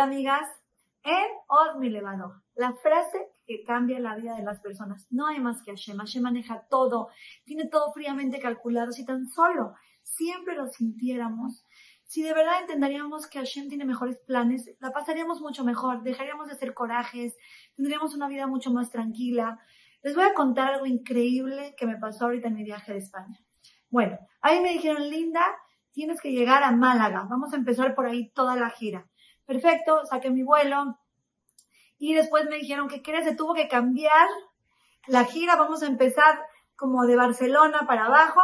[0.00, 0.48] amigas,
[1.02, 2.42] en Od mi levado.
[2.54, 5.06] La frase que cambia la vida de las personas.
[5.10, 5.98] No hay más que Hashem.
[5.98, 7.08] Hashem maneja todo.
[7.44, 8.92] Tiene todo fríamente calculado.
[8.92, 11.64] Si tan solo siempre lo sintiéramos,
[12.04, 16.54] si de verdad entenderíamos que Hashem tiene mejores planes, la pasaríamos mucho mejor, dejaríamos de
[16.54, 17.36] hacer corajes,
[17.76, 19.60] tendríamos una vida mucho más tranquila.
[20.02, 23.38] Les voy a contar algo increíble que me pasó ahorita en mi viaje de España.
[23.88, 25.44] Bueno, ahí me dijeron, Linda,
[25.92, 27.26] tienes que llegar a Málaga.
[27.28, 29.09] Vamos a empezar por ahí toda la gira.
[29.50, 30.96] Perfecto, saqué mi vuelo.
[31.98, 34.28] Y después me dijeron que crees, se tuvo que cambiar
[35.08, 35.56] la gira.
[35.56, 36.38] Vamos a empezar
[36.76, 38.40] como de Barcelona para abajo.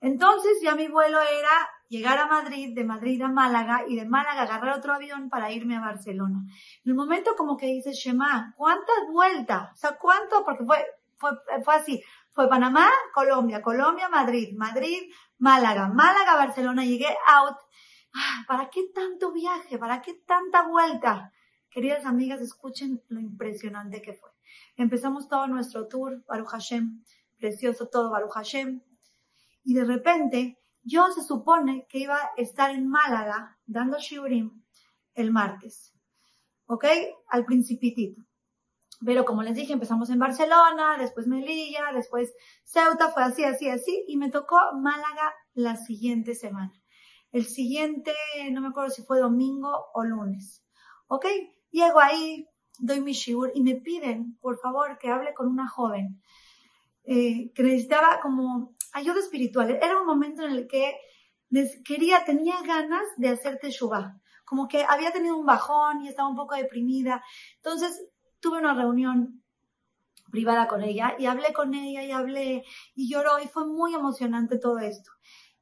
[0.00, 4.44] Entonces ya mi vuelo era llegar a Madrid, de Madrid a Málaga y de Málaga
[4.44, 6.38] agarrar otro avión para irme a Barcelona.
[6.82, 9.70] En el momento como que dice Shema, ¿cuántas vueltas?
[9.74, 10.46] O sea, ¿cuánto?
[10.46, 10.82] Porque fue,
[11.18, 12.02] fue, fue así.
[12.30, 16.86] Fue Panamá, Colombia, Colombia, Madrid, Madrid, Málaga, Málaga, Barcelona.
[16.86, 17.58] Llegué out.
[18.48, 19.78] ¿Para qué tanto viaje?
[19.78, 21.32] ¿Para qué tanta vuelta?
[21.70, 24.30] Queridas amigas, escuchen lo impresionante que fue.
[24.76, 27.02] Empezamos todo nuestro tour, Baruch Hashem,
[27.38, 28.82] precioso todo, Baruch Hashem.
[29.64, 34.62] Y de repente yo se supone que iba a estar en Málaga dando shiurim
[35.14, 35.94] el martes.
[36.66, 36.84] ¿Ok?
[37.28, 38.22] Al principitito.
[39.04, 42.32] Pero como les dije, empezamos en Barcelona, después Melilla, después
[42.64, 46.81] Ceuta, fue así, así, así, y me tocó Málaga la siguiente semana.
[47.32, 48.12] El siguiente,
[48.52, 50.62] no me acuerdo si fue domingo o lunes.
[51.08, 51.26] ¿Ok?
[51.70, 52.46] Llego ahí,
[52.78, 56.20] doy mi shiur y me piden, por favor, que hable con una joven
[57.04, 59.70] eh, que necesitaba como ayuda espiritual.
[59.70, 60.94] Era un momento en el que
[61.84, 64.20] quería, tenía ganas de hacer teshuva.
[64.44, 67.24] Como que había tenido un bajón y estaba un poco deprimida.
[67.56, 68.08] Entonces
[68.40, 69.42] tuve una reunión
[70.30, 74.58] privada con ella y hablé con ella y hablé y lloró y fue muy emocionante
[74.58, 75.10] todo esto.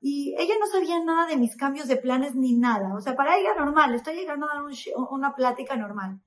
[0.00, 2.94] Y ella no sabía nada de mis cambios de planes ni nada.
[2.94, 4.64] O sea, para ella normal, estoy llegando a dar
[5.10, 6.20] una plática normal.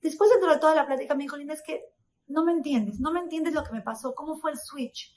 [0.00, 1.82] Después de toda la plática me dijo, Linda, es que
[2.28, 5.14] no me entiendes, no me entiendes lo que me pasó, cómo fue el switch.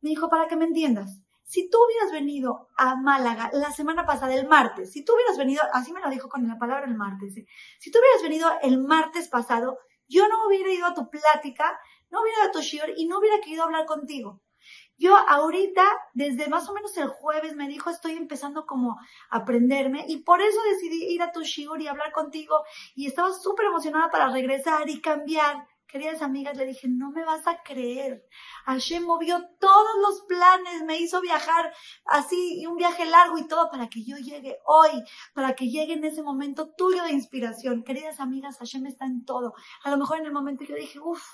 [0.00, 4.34] Me dijo, para que me entiendas, si tú hubieras venido a Málaga la semana pasada,
[4.34, 7.36] el martes, si tú hubieras venido, así me lo dijo con la palabra el martes,
[7.36, 7.46] ¿eh?
[7.78, 11.78] si tú hubieras venido el martes pasado, yo no hubiera ido a tu plática,
[12.10, 14.42] no hubiera ido a tu shiur y no hubiera querido hablar contigo.
[14.98, 15.84] Yo ahorita,
[16.14, 18.92] desde más o menos el jueves, me dijo, estoy empezando como
[19.30, 22.64] a aprenderme y por eso decidí ir a tu shiur y hablar contigo
[22.94, 27.46] y estaba súper emocionada para regresar y cambiar queridas amigas, le dije, no me vas
[27.46, 28.24] a creer.
[28.66, 31.72] Hashem movió todos los planes, me hizo viajar
[32.04, 35.02] así, y un viaje largo y todo para que yo llegue hoy,
[35.32, 37.84] para que llegue en ese momento tuyo de inspiración.
[37.84, 39.54] Queridas amigas, Hashem está en todo.
[39.84, 41.24] A lo mejor en el momento yo dije, uff,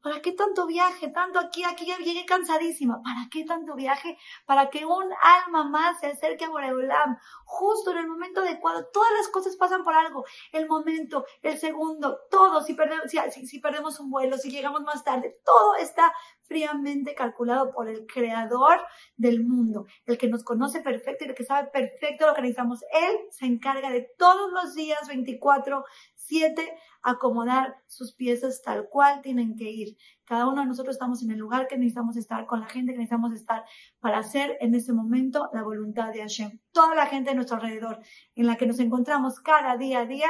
[0.00, 1.08] ¿Para qué tanto viaje?
[1.08, 3.02] Tanto aquí, aquí ya llegué cansadísima.
[3.02, 4.16] ¿Para qué tanto viaje?
[4.46, 7.18] Para que un alma más se acerque a Boreolam.
[7.44, 8.86] Justo en el momento adecuado.
[8.92, 10.24] Todas las cosas pasan por algo.
[10.52, 12.62] El momento, el segundo, todo.
[12.62, 16.12] Si perdemos, si, si perdemos un vuelo, si llegamos más tarde, todo está
[16.48, 18.80] fríamente calculado por el creador
[19.16, 22.82] del mundo, el que nos conoce perfecto y el que sabe perfecto lo que necesitamos.
[22.90, 29.56] Él se encarga de todos los días 24, 7, acomodar sus piezas tal cual tienen
[29.56, 29.96] que ir.
[30.24, 32.98] Cada uno de nosotros estamos en el lugar que necesitamos estar, con la gente que
[32.98, 33.64] necesitamos estar
[34.00, 36.58] para hacer en ese momento la voluntad de Hashem.
[36.72, 38.00] Toda la gente de nuestro alrededor
[38.34, 40.28] en la que nos encontramos cada día a día,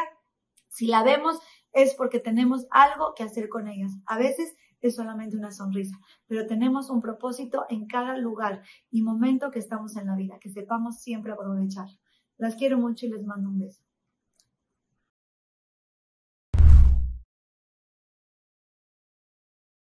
[0.68, 1.40] si la vemos
[1.72, 3.92] es porque tenemos algo que hacer con ellas.
[4.06, 9.50] A veces es solamente una sonrisa, pero tenemos un propósito en cada lugar y momento
[9.50, 11.88] que estamos en la vida, que sepamos siempre aprovechar.
[12.36, 13.87] Las quiero mucho y les mando un beso.